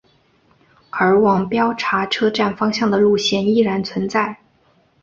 [0.89, 4.39] 而往标茶车站方向的路线仍然存在。